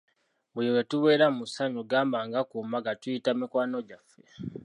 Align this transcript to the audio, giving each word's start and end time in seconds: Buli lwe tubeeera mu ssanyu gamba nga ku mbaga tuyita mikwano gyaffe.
Buli 0.53 0.69
lwe 0.73 0.83
tubeeera 0.89 1.27
mu 1.37 1.43
ssanyu 1.47 1.81
gamba 1.91 2.17
nga 2.27 2.41
ku 2.49 2.57
mbaga 2.67 2.91
tuyita 3.01 3.31
mikwano 3.39 3.77
gyaffe. 3.87 4.19